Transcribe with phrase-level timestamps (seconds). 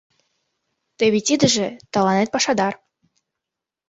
[0.97, 2.73] Теве тидыже— тыланет пашадар.